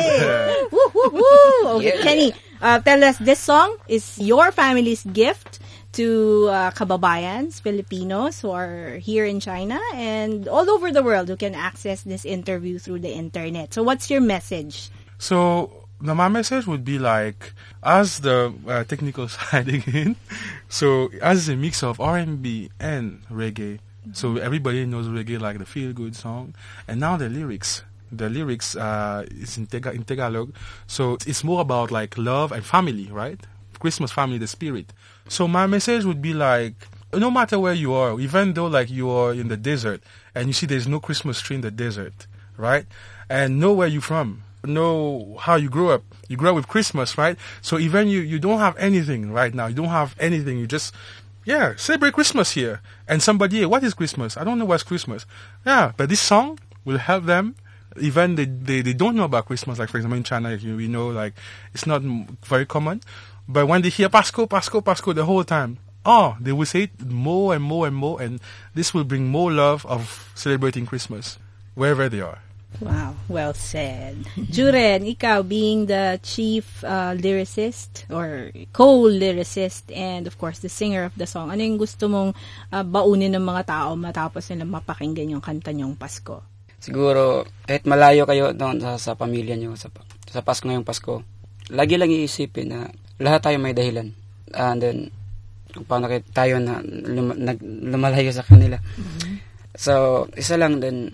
woo, 0.74 0.90
woo, 0.96 1.10
woo. 1.14 1.78
Okay, 1.78 1.94
Kenny, 2.02 2.34
uh, 2.58 2.80
tell 2.82 2.98
us, 3.04 3.22
this 3.22 3.38
song 3.38 3.78
is 3.86 4.18
your 4.18 4.50
family's 4.50 5.04
gift 5.14 5.60
to 5.96 6.48
uh, 6.52 6.72
kababayans, 6.72 7.62
Filipinos 7.62 8.42
who 8.42 8.52
are 8.52 8.98
here 9.00 9.26
in 9.26 9.40
China 9.40 9.80
and 9.94 10.48
all 10.48 10.70
over 10.70 10.92
the 10.92 11.02
world 11.02 11.28
who 11.28 11.36
can 11.36 11.56
access 11.56 12.04
this 12.04 12.26
interview 12.26 12.78
through 12.78 13.00
the 13.00 13.12
internet. 13.12 13.74
So 13.74 13.84
what's 13.84 14.10
your 14.12 14.22
message? 14.22 14.90
So 15.18 15.88
now 16.02 16.14
my 16.14 16.28
message 16.28 16.68
would 16.68 16.84
be 16.84 17.00
like, 17.00 17.54
as 17.82 18.20
the 18.20 18.54
uh, 18.68 18.84
technical 18.84 19.28
side 19.36 19.70
again. 19.70 20.16
So 20.68 21.10
as 21.22 21.48
a 21.48 21.56
mix 21.56 21.82
of 21.84 22.00
R 22.00 22.18
and 22.18 22.44
reggae. 22.44 23.80
So 24.14 24.38
everybody 24.38 24.86
knows 24.86 25.08
reggae 25.08 25.40
like 25.40 25.58
the 25.58 25.66
feel 25.66 25.92
good 25.92 26.16
song, 26.16 26.54
and 26.88 27.00
now 27.00 27.18
the 27.18 27.28
lyrics. 27.28 27.82
The 28.12 28.30
lyrics 28.30 28.76
uh, 28.76 29.26
is 29.32 29.58
in, 29.58 29.66
Tega- 29.66 29.94
in 29.94 30.04
Tagalog, 30.04 30.54
so 30.86 31.18
it's 31.26 31.44
more 31.44 31.60
about 31.60 31.90
like 31.90 32.16
love 32.16 32.52
and 32.52 32.64
family, 32.64 33.10
right? 33.12 33.40
Christmas 33.80 34.12
family, 34.12 34.38
the 34.38 34.48
spirit. 34.48 34.94
So 35.28 35.48
my 35.48 35.68
message 35.68 36.06
would 36.06 36.22
be 36.22 36.34
like, 36.34 36.74
no 37.14 37.32
matter 37.32 37.60
where 37.60 37.74
you 37.74 37.94
are, 37.94 38.20
even 38.20 38.54
though 38.54 38.68
like 38.68 38.90
you 38.90 39.10
are 39.10 39.34
in 39.34 39.48
the 39.48 39.58
desert 39.58 40.02
and 40.34 40.48
you 40.48 40.54
see 40.54 40.66
there's 40.66 40.88
no 40.88 41.00
Christmas 41.00 41.42
tree 41.42 41.56
in 41.56 41.62
the 41.62 41.72
desert, 41.72 42.28
right? 42.58 42.86
And 43.30 43.60
know 43.60 43.74
where 43.74 43.88
you're 43.88 44.02
from, 44.02 44.44
know 44.64 45.38
how 45.40 45.56
you 45.56 45.70
grew 45.70 45.92
up. 45.92 46.04
You 46.28 46.38
grew 46.38 46.50
up 46.50 46.56
with 46.56 46.68
Christmas, 46.68 47.18
right? 47.18 47.38
So 47.62 47.80
even 47.80 48.08
you, 48.08 48.20
you 48.20 48.40
don't 48.40 48.60
have 48.60 48.78
anything 48.78 49.32
right 49.32 49.54
now. 49.54 49.68
You 49.68 49.76
don't 49.76 49.90
have 49.90 50.16
anything. 50.20 50.60
You 50.60 50.68
just, 50.68 50.94
yeah, 51.44 51.76
celebrate 51.76 52.14
Christmas 52.14 52.52
here. 52.52 52.82
And 53.08 53.22
somebody, 53.22 53.66
what 53.66 53.84
is 53.84 53.94
Christmas? 53.94 54.38
I 54.38 54.44
don't 54.44 54.60
know 54.60 54.66
what's 54.66 54.84
Christmas. 54.84 55.26
Yeah, 55.66 55.94
but 55.96 56.10
this 56.10 56.20
song 56.20 56.60
will 56.84 56.98
help 56.98 57.26
them 57.26 57.56
even 57.98 58.36
they, 58.36 58.46
they, 58.46 58.82
they 58.82 58.94
don't 58.94 59.16
know 59.16 59.24
about 59.24 59.46
Christmas. 59.46 59.80
Like 59.80 59.90
for 59.90 59.98
example 59.98 60.18
in 60.18 60.24
China, 60.24 60.54
you, 60.54 60.76
we 60.76 60.88
know 60.88 61.08
like 61.08 61.34
it's 61.74 61.88
not 61.88 62.02
very 62.44 62.66
common. 62.66 63.02
But 63.48 63.68
when 63.68 63.82
they 63.82 63.90
hear 63.90 64.10
Pasco, 64.10 64.46
Pasco, 64.46 64.82
Pasco 64.82 65.14
the 65.14 65.26
whole 65.26 65.44
time, 65.44 65.78
oh, 66.06 66.38
they 66.40 66.52
will 66.52 66.66
say 66.66 66.90
it 66.90 67.06
more 67.06 67.54
and 67.54 67.64
more 67.64 67.88
and 67.88 67.96
more, 67.96 68.22
and 68.22 68.42
this 68.74 68.94
will 68.94 69.04
bring 69.04 69.28
more 69.28 69.52
love 69.52 69.86
of 69.86 70.32
celebrating 70.34 70.86
Christmas 70.86 71.38
wherever 71.74 72.10
they 72.10 72.22
are. 72.22 72.42
Wow, 72.82 73.16
well 73.32 73.56
said. 73.56 74.28
Juren, 74.52 75.08
ikaw 75.08 75.48
being 75.48 75.88
the 75.88 76.20
chief 76.20 76.84
uh, 76.84 77.16
lyricist 77.16 78.04
or 78.12 78.52
co-lyricist 78.76 79.88
and 79.96 80.28
of 80.28 80.36
course 80.36 80.60
the 80.60 80.68
singer 80.68 81.08
of 81.08 81.16
the 81.16 81.24
song, 81.24 81.56
ano 81.56 81.64
yung 81.64 81.80
gusto 81.80 82.12
mong 82.12 82.36
uh, 82.76 82.84
baunin 82.84 83.32
ng 83.32 83.46
mga 83.46 83.64
tao 83.64 83.96
matapos 83.96 84.52
nila 84.52 84.68
mapakinggan 84.68 85.32
yung 85.32 85.44
kanta 85.44 85.72
niyong 85.72 85.96
Pasko? 85.96 86.44
Siguro, 86.84 87.48
kahit 87.64 87.88
malayo 87.88 88.28
kayo 88.28 88.52
doon 88.52 88.84
sa, 88.84 89.00
sa 89.00 89.12
pamilya 89.16 89.56
nyo, 89.56 89.80
sa, 89.80 89.88
sa 90.28 90.44
Pasko 90.44 90.68
ngayong 90.68 90.86
Pasko, 90.86 91.24
lagi 91.72 91.96
lang 91.96 92.12
iisipin 92.12 92.76
na 92.76 92.92
lahat 93.22 93.42
tayo 93.44 93.58
may 93.60 93.76
dahilan. 93.76 94.12
And 94.56 94.80
then, 94.80 94.98
kung 95.72 95.88
paano 95.88 96.08
tayo 96.32 96.60
na 96.60 96.80
lum, 96.84 97.36
nag, 97.36 97.60
lumalayo 97.62 98.32
sa 98.32 98.46
kanila. 98.48 98.80
So, 99.76 100.26
isa 100.40 100.56
lang 100.56 100.80
din, 100.80 101.12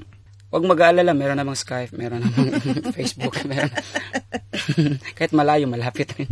Huwag 0.51 0.67
mag-aalala, 0.67 1.15
meron 1.15 1.39
namang 1.39 1.55
Skype, 1.55 1.95
meron 1.95 2.27
namang 2.27 2.59
Facebook, 2.99 3.39
meron. 3.47 3.71
Kahit 5.17 5.31
malayo, 5.31 5.63
malapit 5.63 6.11
rin. 6.19 6.27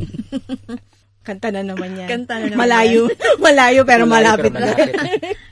Kanta 1.29 1.53
na 1.53 1.62
naman 1.62 1.93
yan. 1.93 2.09
Kanta 2.09 2.41
na 2.41 2.50
naman 2.50 2.57
malayo, 2.57 3.05
malayo 3.45 3.86
pero 3.86 4.09
Malayo, 4.09 4.09
malapit 4.09 4.50
pero 4.50 4.65
na. 4.65 4.74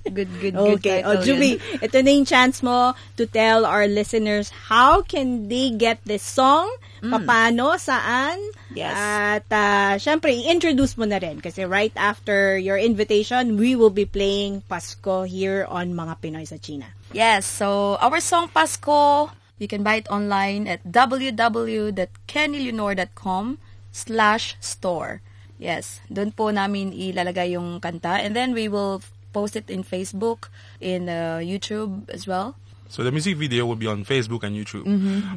Good, 0.09 0.31
good, 0.41 0.57
good. 0.57 0.81
Okay. 0.81 1.05
O, 1.05 1.13
title 1.13 1.21
Juby, 1.21 1.51
ito 1.77 1.97
na 2.01 2.09
yung 2.09 2.25
chance 2.25 2.65
mo 2.65 2.97
to 3.13 3.29
tell 3.29 3.61
our 3.61 3.85
listeners 3.85 4.49
how 4.49 5.05
can 5.05 5.45
they 5.45 5.69
get 5.69 6.01
this 6.09 6.25
song, 6.25 6.65
paano, 7.05 7.77
saan, 7.77 8.41
Yes. 8.73 8.97
at 8.97 9.45
uh, 9.53 9.93
syempre, 10.01 10.33
i-introduce 10.33 10.97
mo 10.97 11.05
na 11.05 11.21
rin 11.21 11.37
kasi 11.39 11.61
right 11.65 11.93
after 11.93 12.57
your 12.57 12.77
invitation, 12.77 13.57
we 13.57 13.75
will 13.77 13.93
be 13.93 14.05
playing 14.05 14.61
Pasko 14.65 15.25
here 15.25 15.65
on 15.69 15.93
Mga 15.93 16.13
Pinoy 16.21 16.45
sa 16.45 16.57
China. 16.57 16.89
Yes, 17.13 17.45
so 17.45 17.97
our 18.01 18.19
song 18.19 18.49
Pasko, 18.49 19.29
you 19.61 19.67
can 19.69 19.81
buy 19.81 20.01
it 20.01 20.09
online 20.09 20.65
at 20.65 20.81
www.kennyleonor.com 20.83 23.45
slash 23.91 24.55
store. 24.59 25.21
Yes, 25.57 26.05
doon 26.09 26.31
po 26.31 26.53
namin 26.53 26.93
ilalagay 26.93 27.57
yung 27.57 27.81
kanta 27.81 28.21
and 28.21 28.37
then 28.37 28.53
we 28.53 28.69
will 28.69 29.01
post 29.33 29.55
it 29.57 29.69
in 29.69 29.83
Facebook, 29.83 30.49
in 30.81 31.09
uh, 31.09 31.41
YouTube 31.41 32.09
as 32.09 32.25
well. 32.25 32.55
So 32.89 33.03
the 33.03 33.11
music 33.11 33.35
video 33.35 33.65
will 33.65 33.75
be 33.75 33.87
on 33.87 34.05
Facebook 34.05 34.43
and 34.43 34.55
YouTube. 34.55 34.87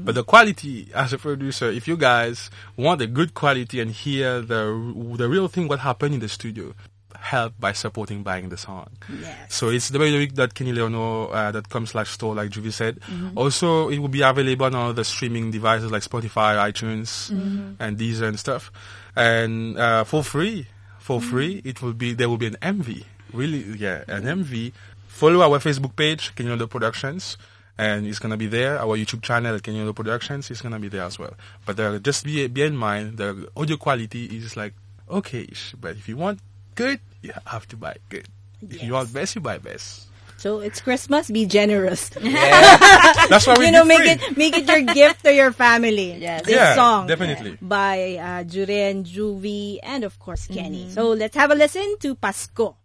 But 0.04 0.14
the 0.14 0.22
quality, 0.22 0.88
as 0.94 1.12
a 1.12 1.18
producer, 1.18 1.68
if 1.68 1.88
you 1.88 1.96
guys 1.96 2.50
want 2.76 3.02
a 3.02 3.08
good 3.08 3.34
quality 3.34 3.80
and 3.80 3.90
hear 3.90 4.40
the 4.40 4.70
the 5.18 5.28
real 5.28 5.48
thing 5.48 5.66
what 5.66 5.80
happened 5.80 6.14
in 6.14 6.20
the 6.20 6.28
studio, 6.30 6.74
help 7.20 7.52
by 7.60 7.72
supporting 7.72 8.22
buying 8.22 8.48
the 8.48 8.56
song. 8.56 8.88
Yes. 9.20 9.54
So 9.54 9.68
it's 9.68 9.90
www.kennyleono.com 9.90 11.86
slash 11.86 12.10
store, 12.10 12.34
like 12.34 12.50
Juvie 12.50 12.72
said. 12.72 12.98
Also, 13.36 13.88
it 13.88 13.98
will 13.98 14.08
be 14.08 14.22
available 14.22 14.66
on 14.66 14.74
all 14.74 14.92
the 14.92 15.04
streaming 15.04 15.50
devices 15.50 15.90
like 15.92 16.02
Spotify, 16.02 16.56
iTunes, 16.56 17.30
and 17.78 17.98
Deezer 17.98 18.26
and 18.28 18.38
stuff. 18.38 18.72
And 19.14 19.78
uh, 19.78 20.04
for 20.04 20.22
free, 20.24 20.66
for 20.98 21.20
free, 21.20 21.60
it 21.64 21.82
will 21.82 21.92
be 21.92 22.14
there 22.14 22.28
will 22.28 22.38
be 22.38 22.46
an 22.46 22.56
MV. 22.62 23.04
Really, 23.32 23.62
yeah, 23.78 24.04
an 24.08 24.24
MV. 24.24 24.72
Follow 25.08 25.42
our 25.42 25.58
Facebook 25.58 25.94
page, 25.94 26.34
Kenyodo 26.34 26.68
Productions, 26.68 27.36
and 27.76 28.06
it's 28.06 28.18
gonna 28.18 28.36
be 28.36 28.46
there. 28.46 28.78
Our 28.78 28.96
YouTube 28.96 29.22
channel, 29.22 29.58
Kenyodo 29.58 29.94
Productions, 29.94 30.50
is 30.50 30.62
gonna 30.62 30.78
be 30.78 30.88
there 30.88 31.02
as 31.02 31.18
well. 31.18 31.34
But 31.66 31.78
uh, 31.78 31.98
just 31.98 32.24
be 32.24 32.46
bear 32.48 32.66
in 32.66 32.76
mind 32.76 33.18
the 33.18 33.48
audio 33.56 33.76
quality 33.76 34.24
is 34.26 34.56
like 34.56 34.74
okay-ish. 35.10 35.74
But 35.80 35.96
if 35.96 36.08
you 36.08 36.16
want 36.16 36.40
good, 36.74 37.00
you 37.22 37.32
have 37.46 37.66
to 37.68 37.76
buy 37.76 37.96
good. 38.08 38.26
If 38.62 38.82
you 38.82 38.92
want 38.94 39.12
best, 39.12 39.34
you 39.34 39.40
buy 39.40 39.58
best. 39.58 40.06
So 40.36 40.60
it's 40.60 40.80
Christmas, 40.80 41.28
be 41.30 41.44
generous. 41.44 42.08
That's 42.16 43.46
why 43.46 43.56
we 43.58 43.66
you 43.66 43.72
know, 43.72 43.84
make 43.84 43.98
free. 44.00 44.10
it 44.16 44.36
make 44.40 44.56
it 44.56 44.64
your 44.68 44.80
gift 44.94 45.24
to 45.24 45.32
your 45.34 45.52
family. 45.52 46.16
Yes. 46.20 46.44
This 46.48 46.54
Yeah, 46.56 46.74
song 46.74 47.06
definitely. 47.06 47.58
by 47.60 48.16
uh, 48.16 48.44
Juren, 48.48 49.04
Juvie, 49.04 49.80
and 49.82 50.04
of 50.04 50.18
course 50.18 50.46
Kenny. 50.48 50.88
So 50.90 51.12
let's 51.12 51.36
have 51.36 51.50
a 51.50 51.54
listen 51.54 51.96
to 52.00 52.14
Pasco. 52.16 52.76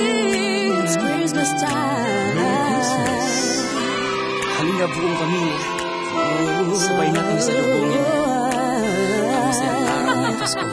It's 0.00 0.96
Christmas 0.96 1.50
time. 1.62 2.36
Halina 4.58 4.86
buong 4.94 5.14
pamilya. 5.18 5.77
Sabay 6.78 7.08
natin 7.10 7.38
sa 7.42 7.52
lubungin. 7.58 8.02
Ang 9.18 9.42
masayang 9.50 9.82
araw 9.90 10.16
ng 10.16 10.36
Pasko. 10.38 10.64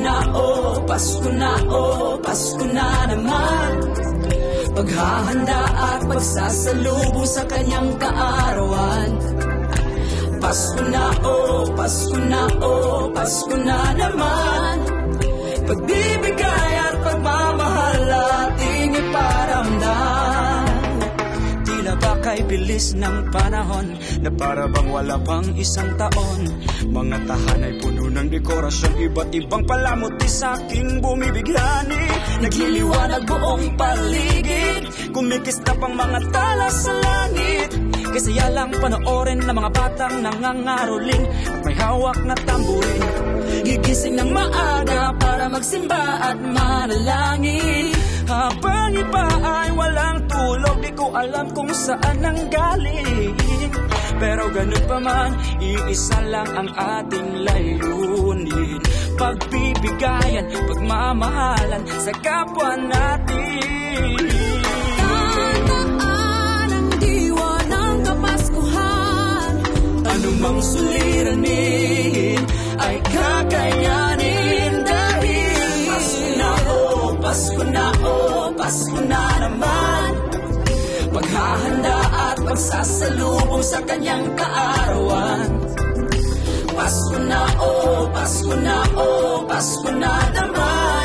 Na, 0.00 0.16
oh, 0.32 0.80
Pasko 0.88 1.28
na, 1.28 1.52
oh, 1.68 2.16
Pasko 2.24 2.64
na 2.72 3.04
naman 3.04 3.70
Paghahanda 4.72 5.60
at 5.76 6.00
pagsasalubong 6.08 7.28
sa 7.28 7.44
kanyang 7.44 7.90
kaarawan 8.00 9.10
Pasko 10.40 10.82
na, 10.88 11.04
oh, 11.20 11.68
Pasko 11.76 12.16
na, 12.16 12.42
oh, 12.64 13.12
Pasko 13.12 13.54
na 13.60 13.78
naman 13.92 14.76
Pagbibigay 15.68 16.19
Kay 22.40 22.56
bilis 22.56 22.96
ng 22.96 23.28
panahon 23.36 24.00
Na 24.24 24.32
para 24.32 24.64
bang 24.64 24.88
wala 24.88 25.20
pang 25.20 25.44
isang 25.60 25.92
taon. 26.00 26.48
Mga 26.88 27.28
tahanay 27.28 27.76
puno 27.84 28.08
ng 28.08 28.32
dekorasyon 28.32 28.96
Iba't 28.96 29.28
ibang 29.36 29.68
palamuti 29.68 30.24
sa 30.24 30.56
aking 30.56 31.04
bumibighani 31.04 32.00
Nagliliwanag 32.40 33.28
buong 33.28 33.76
paligid 33.76 34.82
Kumikista 35.12 35.76
pang 35.76 35.92
mga 35.92 36.20
tala 36.32 36.72
sa 36.72 36.92
langit. 36.96 37.76
Kasaya 38.08 38.48
lang 38.56 38.72
panoorin 38.72 39.44
ng 39.44 39.56
mga 39.60 39.70
batang 39.76 40.16
nangangaroling 40.24 41.24
At 41.44 41.60
may 41.60 41.76
hawak 41.76 42.18
na 42.24 42.36
tamburin 42.40 43.04
Gigising 43.68 44.16
ng 44.16 44.32
maaga 44.32 45.12
para 45.20 45.44
magsimba 45.52 46.24
at 46.24 46.40
manalangin 46.40 47.92
Habang 48.30 48.94
iba 48.94 49.26
ay 49.42 49.68
walang 49.74 50.22
tulog 50.30 50.78
Di 50.78 50.94
ko 50.94 51.10
alam 51.10 51.50
kung 51.50 51.66
saan 51.74 52.22
ang 52.22 52.38
galing. 52.46 53.34
Pero 54.22 54.46
ganun 54.54 54.84
pa 54.86 54.98
man, 55.02 55.34
iisa 55.58 56.18
lang 56.30 56.46
ang 56.54 56.70
ating 56.70 57.42
layunin. 57.42 58.78
Pagbibigayan, 59.18 60.46
pagmamahalan 60.46 61.82
sa 62.06 62.12
kapwa 62.22 62.70
natin. 62.78 64.18
Tandaan 65.66 66.68
ang 66.70 66.90
diwa 67.02 67.54
ng 67.66 67.96
kapaskuhan. 68.06 69.52
Anumang 70.06 70.60
suliranin 70.62 72.42
ay 72.78 72.96
kakayanin 73.10 74.09
Pasko 78.70 79.02
na 79.02 79.26
naman. 79.42 80.10
Paghahanda 81.10 81.96
at 82.06 82.38
pagsasalubong 82.38 83.66
sa 83.66 83.82
kanyang 83.82 84.30
kaarawan. 84.38 85.50
Pasko 86.70 87.18
na, 87.18 87.50
oh, 87.58 88.06
Pasko 88.14 88.54
na, 88.62 88.78
oh, 88.94 89.42
Pasko 89.50 89.90
na 89.90 90.14
naman 90.30 90.99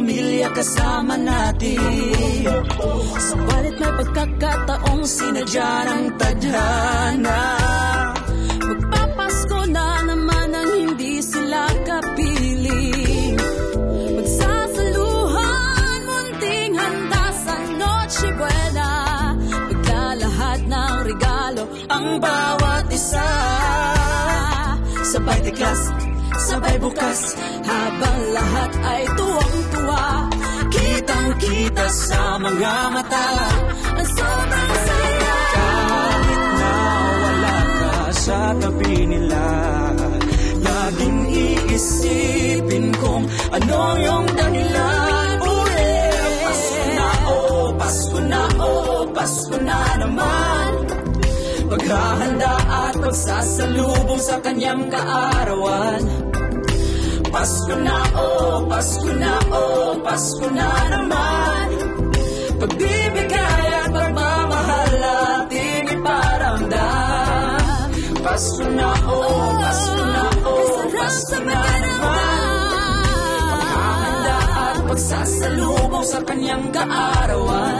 pamilya 0.00 0.48
kasama 0.56 1.20
natin. 1.20 1.76
Subalit 3.20 3.76
may 3.76 3.92
pagkakataong 4.00 5.04
sinadya 5.04 5.72
ng 5.92 6.04
tadhana 6.16 7.40
Magpapasko 8.64 9.60
na 9.68 10.00
naman 10.08 10.56
ang 10.56 10.70
hindi 10.72 11.20
sila 11.20 11.68
kapiling. 11.84 13.36
Magsasaluhan, 14.16 16.00
munting 16.08 16.72
handa 16.80 17.24
sa 17.44 17.54
Noche 17.76 18.28
Buena. 18.40 18.92
Pagkalahat 19.52 20.60
ng 20.64 20.96
regalo 21.12 21.68
ang 21.92 22.06
bawat 22.24 22.88
isa. 22.88 23.28
Sabay 25.10 25.38
tiklas, 25.44 25.82
sabay 26.46 26.78
bukas 26.78 27.34
Habang 27.66 28.18
lahat 28.30 28.69
ay 28.84 29.02
tuwang-tuwa. 29.16 30.06
Kitang-kita 30.70 31.86
sa 31.90 32.22
mga 32.40 32.74
mata. 32.94 33.28
Ang 33.98 34.08
sobrang 34.14 34.72
saya. 34.86 35.36
Kahit 35.50 36.42
na 36.60 36.74
wala 37.20 37.58
ka 37.80 37.94
sa 38.14 38.40
tabi 38.56 38.96
nila 39.10 39.46
Laging 40.60 41.20
iisipin 41.30 42.86
kung 43.00 43.24
ano 43.50 43.80
yung 43.98 44.26
dahilan. 44.38 45.30
Uli 45.42 45.94
Pasko 46.44 46.86
na, 46.94 47.08
oh, 47.26 47.66
Pasko 47.74 48.18
na, 48.20 48.42
oh, 48.60 49.00
Pasko 49.10 49.56
na 49.58 49.80
naman. 49.98 50.70
Paghahanda 51.70 52.54
at 52.66 52.94
pagsasalubong 52.98 54.18
sa 54.18 54.36
kanyang 54.42 54.90
kaarawan 54.90 56.02
Pasko 57.30 57.74
na, 57.78 57.96
oh, 58.18 58.66
Pasko 58.68 59.12
na, 59.14 59.32
oh, 59.54 59.94
Pasko 60.04 60.46
na 60.50 60.68
naman. 60.92 61.68
Pagbibigay 62.60 63.66
at 63.80 63.88
pagmamahal 63.88 64.94
ating 65.00 65.88
iparamdam 65.96 67.88
Pasko 68.20 68.66
na, 68.68 68.90
oh, 69.08 69.48
Pasko 69.62 70.02
na, 70.04 70.24
oh, 70.44 70.76
Pasko 70.92 71.38
na 71.40 71.60
naman. 71.80 72.28
Paghahanda 73.48 74.36
at 74.60 74.78
pagsasalubong 74.84 76.06
sa 76.06 76.20
kanyang 76.26 76.66
kaarawan 76.74 77.79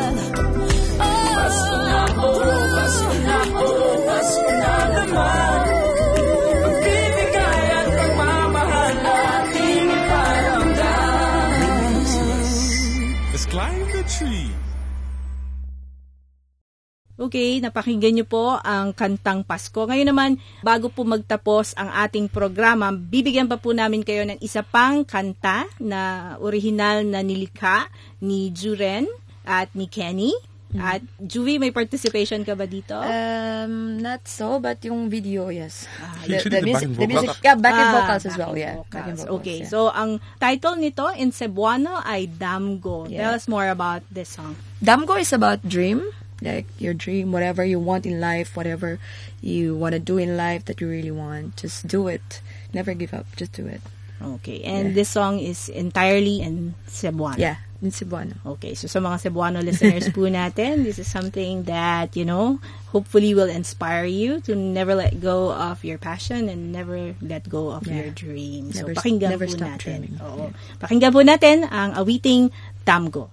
Okay, 17.21 17.61
napakinggan 17.61 18.17
niyo 18.17 18.25
po 18.25 18.57
ang 18.65 18.97
kantang 18.97 19.45
Pasko. 19.45 19.85
Ngayon 19.85 20.09
naman, 20.09 20.31
bago 20.65 20.89
po 20.89 21.05
magtapos 21.05 21.77
ang 21.77 21.93
ating 21.93 22.33
programa, 22.33 22.89
bibigyan 22.89 23.45
pa 23.45 23.61
po 23.61 23.77
namin 23.77 24.01
kayo 24.01 24.25
ng 24.25 24.41
isa 24.41 24.65
pang 24.65 25.05
kanta 25.05 25.69
na 25.77 26.33
original 26.41 27.05
na 27.05 27.21
nilikha 27.21 27.93
ni 28.25 28.49
Juren 28.49 29.05
at 29.45 29.69
ni 29.77 29.85
Kenny. 29.85 30.33
At 30.71 31.03
Juvie, 31.19 31.59
may 31.59 31.75
participation 31.75 32.47
ka 32.47 32.55
ba 32.55 32.63
dito? 32.63 32.95
Um, 32.95 33.99
not 33.99 34.23
so, 34.25 34.57
but 34.57 34.79
yung 34.87 35.11
video, 35.11 35.51
yes. 35.51 35.91
Usually 36.25 36.63
the 36.63 36.73
backing 36.73 36.95
vocals. 36.95 37.37
yeah, 37.43 37.59
backing 37.59 37.89
Ah, 37.91 37.95
vocals 37.99 38.25
as 38.25 38.37
well, 38.39 38.55
yeah. 38.55 38.79
vocals. 38.79 38.95
Backing 38.95 39.19
vocals, 39.19 39.35
okay, 39.43 39.59
yeah. 39.61 39.69
so 39.69 39.91
ang 39.91 40.23
title 40.39 40.79
nito 40.79 41.11
in 41.19 41.35
Cebuano 41.35 41.99
ay 42.01 42.31
Damgo. 42.31 43.11
Yeah. 43.11 43.29
Tell 43.29 43.33
us 43.37 43.51
more 43.51 43.67
about 43.67 44.07
this 44.15 44.31
song. 44.39 44.55
Damgo 44.79 45.19
is 45.19 45.35
about 45.35 45.59
dream, 45.67 46.07
like 46.41 46.67
your 46.79 46.95
dream, 46.95 47.33
whatever 47.33 47.65
you 47.65 47.79
want 47.79 48.05
in 48.07 48.21
life, 48.21 48.57
whatever 48.57 48.99
you 49.41 49.77
want 49.77 49.93
to 49.95 50.01
do 50.01 50.19
in 50.19 50.37
life 50.37 50.65
that 50.67 50.81
you 50.81 50.89
really 50.89 51.11
want, 51.13 51.57
just 51.57 51.87
do 51.87 52.09
it. 52.09 52.41
Never 52.73 52.95
give 52.95 53.13
up, 53.13 53.27
just 53.37 53.53
do 53.53 53.67
it. 53.67 53.81
Okay, 54.21 54.61
and 54.69 54.93
this 54.93 55.09
song 55.09 55.41
is 55.41 55.73
entirely 55.73 56.45
in 56.45 56.75
Cebuano. 56.85 57.41
Yeah, 57.41 57.57
in 57.81 57.89
Cebuano. 57.89 58.37
Okay, 58.45 58.77
so 58.77 58.85
sa 58.85 59.01
mga 59.01 59.17
Cebuano 59.25 59.65
listeners 59.65 60.13
po 60.13 60.29
natin, 60.29 60.85
this 60.85 61.01
is 61.01 61.09
something 61.09 61.65
that, 61.65 62.13
you 62.13 62.29
know, 62.29 62.61
hopefully 62.93 63.33
will 63.33 63.49
inspire 63.49 64.05
you 64.05 64.45
to 64.45 64.53
never 64.53 64.93
let 64.93 65.25
go 65.25 65.49
of 65.57 65.81
your 65.89 65.97
passion 65.97 66.53
and 66.53 66.69
never 66.69 67.17
let 67.25 67.49
go 67.49 67.73
of 67.73 67.89
Yeah. 67.89 67.97
your 67.97 68.11
dreams. 68.13 68.77
Never- 68.77 68.93
so 68.93 69.01
pakinggan 69.01 69.33
never 69.33 69.49
po 69.49 69.57
stop 69.57 69.69
natin. 69.81 69.81
dreaming. 69.81 70.15
Oo. 70.21 70.53
Pakinggan 70.77 71.13
po 71.17 71.21
natin 71.25 71.57
ang 71.65 71.97
awiting 71.97 72.53
Tamgo. 72.85 73.33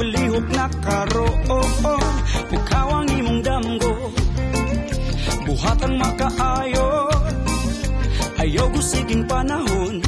Ka 0.00 0.06
na, 0.06 0.16
balihok 0.16 0.48
na 0.56 0.66
karo 0.80 1.28
Bukawang 2.50 3.08
imong 3.12 3.42
damgo. 3.44 3.92
Buhatang 5.44 6.00
makaayo. 6.00 7.12
Ayaw 8.40 8.66
gusiking 8.72 9.28
panahon. 9.28 10.00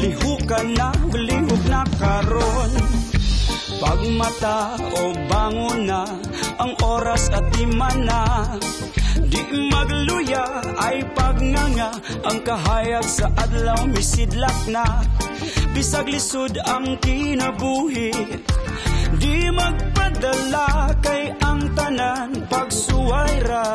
Liho 0.00 0.32
ka 0.48 0.64
na, 0.64 0.96
balihok 1.12 1.62
na 1.68 1.84
karon. 2.00 2.72
Pagmata 3.84 4.80
o 4.96 5.12
bangon 5.28 5.84
na 5.84 6.08
Ang 6.62 6.72
oras 6.80 7.28
at 7.28 7.44
imana 7.58 8.48
Di 9.28 9.42
magluya 9.68 10.62
ay 10.78 11.04
pagnganga 11.12 11.92
Ang 12.22 12.38
kahayag 12.46 13.04
sa 13.04 13.28
adlaw 13.34 13.84
misidlak 13.90 14.56
na. 14.70 15.04
Bisag 15.74 16.08
lisod 16.08 16.56
ang 16.64 16.96
kinabuhi 17.02 18.14
Di 19.14 19.46
magpadala 19.46 20.90
kay 20.98 21.30
ang 21.38 21.62
tanan 21.78 22.34
pagsuway 22.50 23.34
ra 23.46 23.68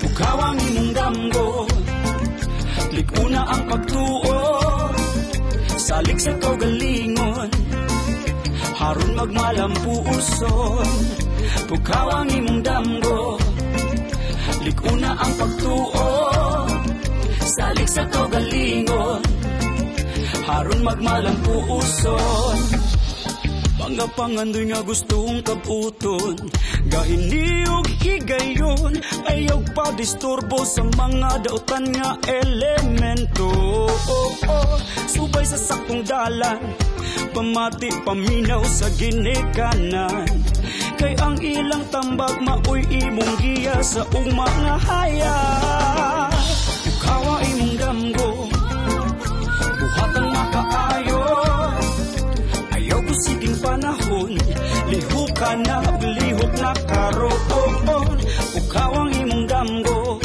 Bukawang 0.00 0.56
imong 0.56 0.92
damgo 0.96 1.68
Likuna 2.96 3.40
ang 3.44 3.62
pagtuo 3.68 4.40
Salik 5.76 6.16
sa 6.16 6.32
kaugalingon 6.40 7.50
Harun 8.80 9.12
magmalampuuson 9.12 10.90
Bukawang 11.68 12.28
imong 12.32 12.60
damgo 12.64 13.36
Likuna 14.64 15.12
ang 15.12 15.32
pagtuo 15.36 16.08
Salik 17.44 17.88
sa 17.92 18.04
kaugalingon 18.08 19.20
Harun 20.48 20.80
magmalampuuson 20.80 22.56
Mga 23.76 24.06
pangandoy 24.16 24.64
nga 24.72 24.80
gustong 24.80 25.44
kabuton 25.44 26.40
Gahiniyog 26.88 27.84
higayon 28.00 28.96
Ayaw 29.28 29.60
pa 29.76 29.92
disturbo 29.92 30.64
sa 30.64 30.88
mga 30.88 31.44
dautan 31.44 31.92
nga 31.92 32.16
elemento. 32.24 33.52
Oh, 34.08 34.32
oh. 34.48 34.80
Subay 35.04 35.44
sa 35.44 35.60
sakong 35.60 36.08
dalan 36.08 36.56
Pamati 37.28 37.92
paminaw 38.08 38.64
sa 38.64 38.88
ginikanan. 38.96 40.26
Kay 40.96 41.14
ang 41.20 41.36
ilang 41.38 41.84
tambag 41.92 42.40
maoy 42.40 42.82
imong 42.88 43.34
giya 43.38 43.78
sa 43.84 44.02
ugma 44.16 44.48
nga 44.64 44.76
ka 55.98 56.06
na, 56.06 56.14
lihok 56.18 56.52
na 56.62 56.72
karoon 56.86 57.40
Ukaw 58.58 58.92
ang 58.94 59.12
imong 59.12 59.44
damgo. 59.50 60.18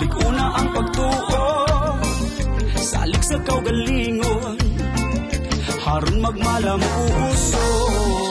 Likuna 0.00 0.44
ang 0.58 0.68
pagtuo 0.74 1.46
Salik 2.74 3.22
sa 3.22 3.38
kaugalingon. 3.46 4.58
Harun 5.80 6.18
magmalam 6.20 6.82
uson 7.30 8.29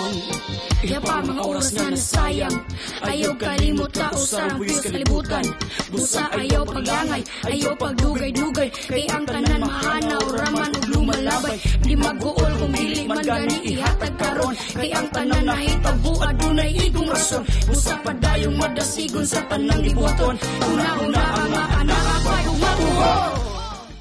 Kaya 0.80 1.00
pa 1.04 1.20
mga 1.20 1.44
oras 1.44 1.76
na 1.76 1.92
nasayang. 1.92 2.56
Ayaw 3.04 3.36
kalimot 3.36 3.92
ta 3.92 4.08
usarang 4.16 4.64
piyos 4.64 4.80
kalibutan 4.80 5.44
Busa 5.92 6.24
ayaw 6.32 6.64
paglangay. 6.64 7.20
Ayaw 7.52 7.76
pagdugay-dugay. 7.76 8.70
Kay 8.88 9.04
ang 9.12 9.28
tanan 9.28 9.60
mahanaw 9.60 10.24
Raman 10.24 10.72
ug 10.80 10.86
lumalabay. 10.88 11.58
Di 11.84 11.94
magbuol 12.00 12.54
kung 12.64 12.72
dili 12.72 13.04
man 13.12 13.20
gani 13.28 13.60
ihatag 13.68 14.16
karon. 14.16 14.56
Kay 14.56 14.90
ang 14.96 15.08
tanan 15.12 15.44
nahitabo 15.44 16.12
Adunay 16.24 16.72
igong 16.88 17.12
rason. 17.12 17.44
Busa 17.68 18.00
padayong 18.00 18.56
madasigon 18.56 19.28
sa 19.28 19.44
tanang 19.52 19.84
libuton 19.84 20.36
Una-una 20.64 21.24
ang 21.24 21.50
mga 21.52 21.64
anak 21.84 22.04
Apay 22.20 22.44
umabuho 22.50 23.39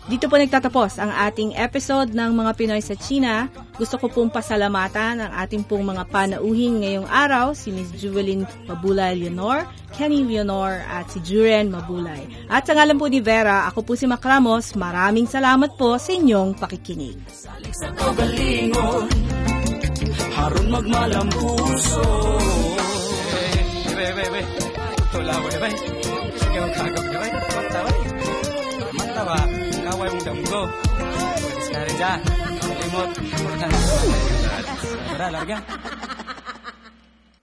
Dito 0.09 0.25
po 0.25 0.41
nagtatapos 0.41 0.97
ang 0.97 1.13
ating 1.13 1.53
episode 1.53 2.17
ng 2.17 2.33
mga 2.33 2.57
Pinoy 2.57 2.81
sa 2.81 2.97
China. 2.97 3.45
Gusto 3.77 4.01
ko 4.01 4.09
pong 4.09 4.33
pasalamatan 4.33 5.21
ang 5.21 5.33
ating 5.45 5.69
pong 5.69 5.85
mga 5.85 6.09
panauhin 6.09 6.81
ngayong 6.81 7.05
araw, 7.05 7.53
si 7.53 7.69
Ms. 7.69 7.93
Juvelin 8.01 8.49
Mabulay 8.65 9.21
Leonor, 9.21 9.69
Kenny 9.93 10.25
Leonor 10.25 10.81
at 10.89 11.13
si 11.13 11.21
Juren 11.21 11.69
Mabulay. 11.69 12.25
At 12.49 12.65
sa 12.65 12.73
ngalan 12.73 12.97
po 12.97 13.13
ni 13.13 13.21
Vera, 13.21 13.69
ako 13.69 13.85
po 13.85 13.93
si 14.01 14.09
Mac 14.09 14.25
Ramos. 14.25 14.73
Maraming 14.81 15.29
salamat 15.29 15.77
po 15.77 16.01
sa 16.01 16.17
inyong 16.17 16.57
pakikinig. 16.57 17.21
Salik 17.29 17.77
sa 17.77 17.93
kaugalingon 17.93 19.13
aron 20.41 20.67
magmalam 20.73 21.29
puso 21.37 22.09
Bebe, 23.93 24.25
bebe, 24.25 24.25
bebe. 24.25 24.41
Tula 25.13 27.08
Damgo. 30.29 30.69
Pwede 30.69 31.73
ka 31.73 31.81
rin 31.89 31.97
dyan. 31.97 32.21
Limot. 32.81 33.11
Tara, 35.09 35.27
larga. 35.33 35.57